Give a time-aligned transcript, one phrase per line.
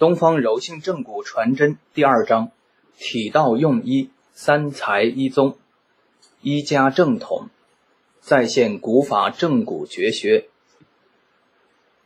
[0.00, 2.52] 东方柔性正骨传真第二章：
[2.96, 5.58] 体道用医三才一宗，
[6.40, 7.50] 医家正统，
[8.18, 10.48] 再现古法正骨绝学，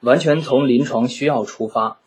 [0.01, 2.01] 完全从临床需要出发，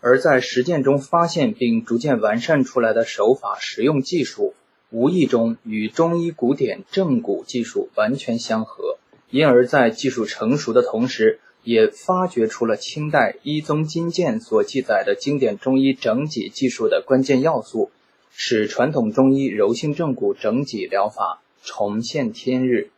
[0.00, 4.54] 而在实践中发现并逐渐完善出来的手法实用技术，
[4.88, 8.96] 无意中与中医古典正骨技术完全相合，
[9.28, 11.40] 因而，在技术成熟的同时。
[11.64, 17.90] 也发掘出了清代医宗金鉴所记载的经典中医整脊技术的关键要素，
[18.30, 22.90] 使传统中医柔性正骨整脊疗法重现天日。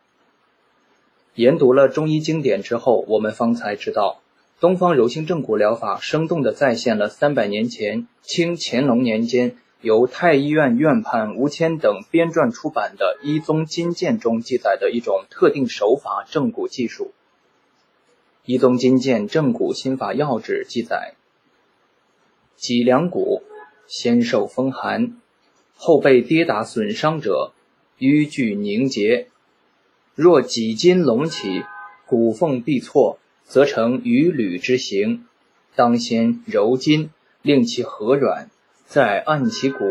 [1.35, 4.21] 研读了中医经典之后，我们方才知道，
[4.59, 17.13] 东方柔性正骨疗法生动地再现了三百年前清乾隆年间由太医院院判吴谦等编撰出版的医宗金鉴中记载的一种特定手法正骨技术。
[18.47, 21.15] 一宗金鉴正骨心法要旨记载：
[22.55, 23.43] 脊梁骨
[23.87, 25.17] 先受风寒，
[25.75, 27.51] 后被跌打损伤者，
[27.97, 29.27] 瘀聚凝结。
[30.15, 31.63] 若脊筋隆起，
[32.05, 35.25] 骨缝必错，则成鱼履之形。
[35.75, 37.09] 当先揉筋，
[37.41, 38.49] 令其和软，
[38.85, 39.83] 再按其骨，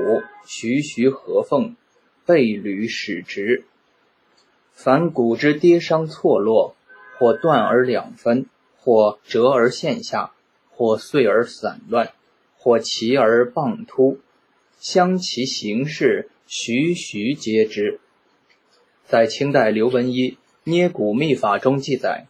[0.47, 1.77] 徐徐合缝，
[2.25, 3.67] 背履使直。
[4.73, 6.75] 凡骨之跌伤错落。
[7.19, 8.47] 或断而两分，
[8.79, 10.33] 或折而线下，
[10.71, 12.13] 或碎而散乱，
[12.57, 14.19] 或齐而傍突，
[14.79, 18.01] 相其形式，徐徐皆之。
[19.07, 22.27] 在清代刘文一捏骨秘法中记载：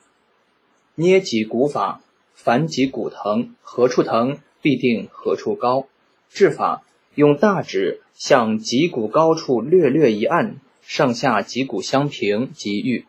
[0.95, 2.03] 捏脊骨法，
[2.35, 5.87] 凡脊骨疼，何处疼，必定何处高。
[6.31, 6.85] 治法
[7.15, 13.07] 用大指向脊骨高处略略一按，上下脊骨相平即愈。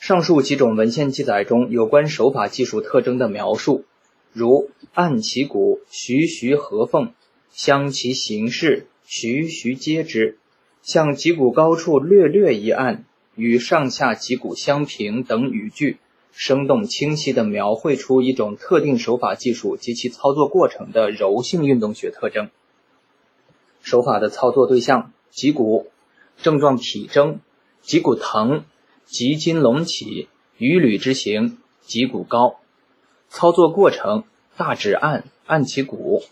[0.00, 3.84] 上述几种文献记载中有关手法技术特征的描述，
[4.32, 7.12] 如按其骨，徐徐合缝，
[7.52, 10.38] 相其形式，徐徐接之，
[10.80, 15.98] 向脊骨高处略略一按，与上下脊骨相平等语句，
[16.32, 22.48] 生动清晰地描绘出一种特定手法技术及其操作过程的柔性运动学特征。
[23.82, 25.90] 手法的操作对象：脊骨，
[26.38, 27.40] 症状体征：
[27.82, 28.64] 脊骨疼。
[29.10, 32.60] 脊筋隆起，鱼履之形，脊骨高。
[33.28, 34.22] 操作过程：
[34.56, 36.22] 大指按，按其骨。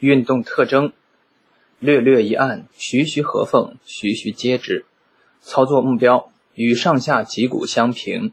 [0.00, 0.92] 运动特征：
[1.78, 4.84] 略略一按，徐徐合缝，徐徐接之。
[5.40, 8.32] 操作目标：与上下脊骨相平。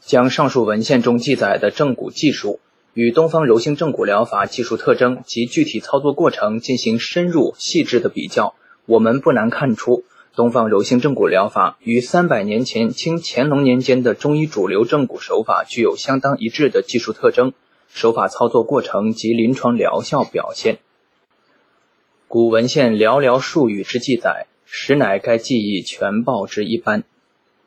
[0.00, 2.58] 将上述文献中记载的正骨技术
[2.94, 8.56] 与东方柔性正骨疗法技术特征及具体操作过程进行深入细致的比较，
[8.86, 10.02] 我们不难看出。
[10.36, 17.52] 东方柔性正骨疗法与三百年前清乾隆年间的中医主流正骨手法具有相当一致的技术特征、
[17.88, 20.78] 手法操作过程及临床疗效表现。
[22.26, 27.04] 古文献寥寥数语之记载，实乃该技艺全报之一般。